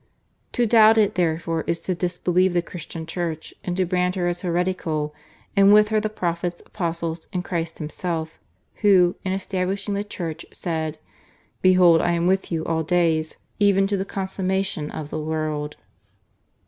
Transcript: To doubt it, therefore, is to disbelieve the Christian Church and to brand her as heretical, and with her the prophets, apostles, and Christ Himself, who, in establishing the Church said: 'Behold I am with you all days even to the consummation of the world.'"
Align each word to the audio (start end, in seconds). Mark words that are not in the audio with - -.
To 0.53 0.65
doubt 0.65 0.97
it, 0.97 1.13
therefore, 1.13 1.63
is 1.67 1.79
to 1.81 1.93
disbelieve 1.93 2.53
the 2.55 2.63
Christian 2.63 3.05
Church 3.05 3.53
and 3.63 3.77
to 3.77 3.85
brand 3.85 4.15
her 4.15 4.27
as 4.27 4.41
heretical, 4.41 5.13
and 5.55 5.71
with 5.71 5.89
her 5.89 5.99
the 5.99 6.09
prophets, 6.09 6.59
apostles, 6.65 7.27
and 7.31 7.43
Christ 7.45 7.77
Himself, 7.77 8.39
who, 8.77 9.15
in 9.23 9.31
establishing 9.31 9.93
the 9.93 10.03
Church 10.03 10.43
said: 10.51 10.97
'Behold 11.61 12.01
I 12.01 12.13
am 12.13 12.25
with 12.25 12.51
you 12.51 12.65
all 12.65 12.81
days 12.81 13.35
even 13.59 13.85
to 13.85 13.95
the 13.95 14.03
consummation 14.03 14.89
of 14.89 15.11
the 15.11 15.19
world.'" 15.21 15.75